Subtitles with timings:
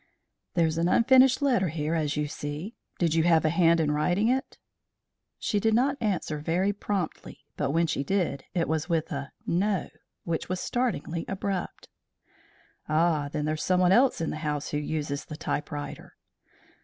[0.55, 2.73] "There's an unfinished letter here, as you see.
[2.97, 4.57] Did you have a hand in writing it?"
[5.37, 9.91] She did not answer very promptly, but when she did, it was with a "No"
[10.23, 11.87] which was startlingly abrupt.
[12.89, 13.29] "Ah!
[13.31, 16.15] then there's someone else in the house who uses the typewriter."